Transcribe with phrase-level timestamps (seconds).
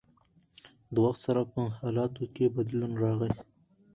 [0.93, 3.31] د وخت سره په حالاتو کښې بدلون راغی